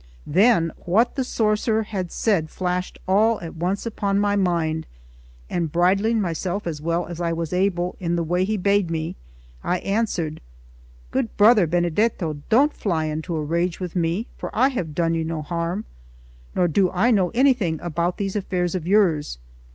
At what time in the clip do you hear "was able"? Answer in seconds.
7.33-7.97